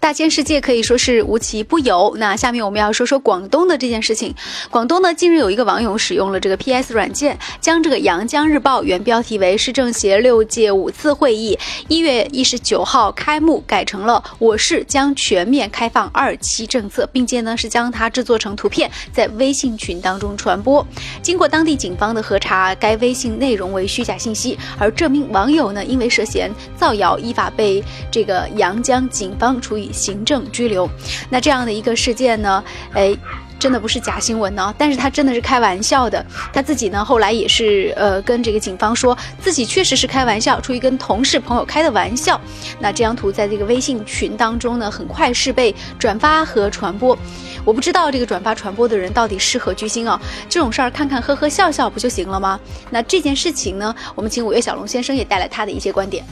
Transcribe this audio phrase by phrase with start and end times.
[0.00, 2.14] 大千世界可以说是无奇不有。
[2.16, 4.34] 那下面我们要说说广东的这件事情。
[4.70, 11.56] 广东呢，近日有一个网友使用了这个 PS 软件，将这个《阳江日报》原标题为“市政协六届五次会议
[11.88, 20.84] 一月一十九号开幕”改成了“我市将全面开放二期政策”，并且呢是将它制作成图片，在微信群当中传播。
[21.20, 29.89] 经过当地警方的核查，该微信内容为虚假信息，而这名网友呢，因为涉嫌造谣，依法被这个阳江警方处以。
[29.92, 30.88] 行政拘留，
[31.28, 32.62] 那这样的一个事件呢？
[32.92, 33.16] 哎，
[33.58, 36.24] 真的不是假新闻呢，但是他真的是开玩笑的。
[36.52, 42.40] 他自己呢，后来也是呃跟这个警方说自己确实是开玩笑，出于跟同事朋友开的玩笑。
[42.78, 47.16] 那这张图在这个微信群当中呢，很快是被转发和传播。
[47.62, 50.18] 我不知道这个转发传播的人到底是何居心啊？
[50.48, 52.58] 这种事儿看看呵呵笑笑不就行了吗？
[52.88, 56.24] 那这件事情呢，我们请五月小龙先生也带来他的一些观点。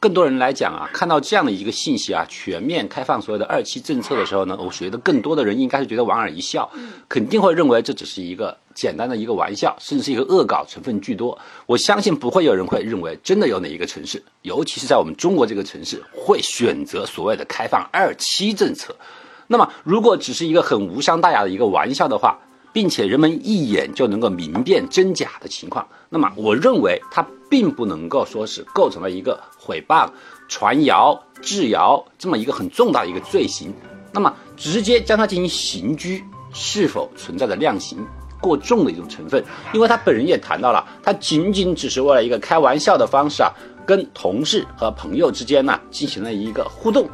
[0.00, 6.70] 更多人来讲啊，看到这样的一个信息啊，全面开放所有的二期政策的时候呢，我觉得更多的人应该是觉得莞尔一笑，
[7.06, 11.38] 肯定会认为这只是一个简单的一个玩笑，甚至是一个恶搞成分居多。
[11.66, 18.96] 我相信不会有人会认为真的有哪一个城市，尤其是在我们中国这个城市，会选择所谓的开放二期政策。
[19.48, 22.38] 那么，如果只是一个很无伤大雅的一个玩笑的话，
[22.72, 29.40] 并且人们一眼就能够明辨真假的情况，那么我认为它并不能够说是构成了一个。
[29.62, 30.08] 诽谤、
[30.48, 33.72] 传谣、制谣这么一个很重大的一个罪行，
[34.10, 38.04] 那么直接将他进行刑拘，是否存在着量刑
[38.40, 39.44] 过重的一种成分？
[39.72, 43.52] 因为他本人也谈到了，他仅仅只是为了一个开玩笑的方式啊，
[43.86, 47.08] 跟同事和朋友之间呢进行了一个互动。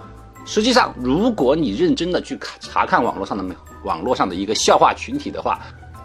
[0.46, 3.42] 实际上，如果你认真的去看查看网络上的
[3.86, 5.60] 网络上的一个笑话群体的话，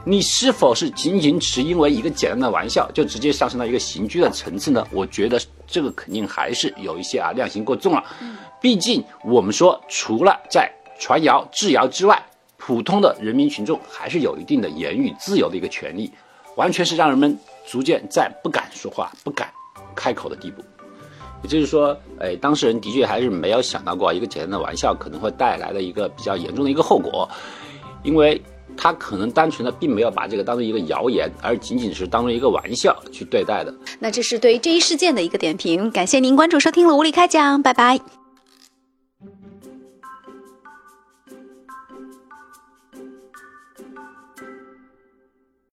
[0.06, 4.88] 你是否是仅仅只是因为一个简单的玩笑，就直接上升到一个刑拘的层次呢？
[4.92, 8.03] 我觉得这个肯定还是有一些啊量刑过重了。
[8.62, 12.24] 毕竟我们说，除了在传谣、制谣之外，
[12.58, 16.12] 普通的人民群众还是有一定的言语自由的一个权利，
[16.56, 17.36] 完全是让人们
[17.68, 19.50] 逐渐在不敢说话、不敢
[19.96, 20.63] 开口的地步。
[21.44, 27.28] 也就是说，哎，当事人的确还是没有想到过一个简单的玩笑可能会带来的一个比较严重的一个后果，
[28.03, 28.41] 因为。
[28.78, 33.75] 他可能单纯的并没有把这个当做一个谣言，而仅仅是当做一个玩笑去对待的。
[34.00, 35.91] 那这是对于这一事件的一个点评。
[35.91, 38.21] 感谢您关注收听了无理开讲，拜拜。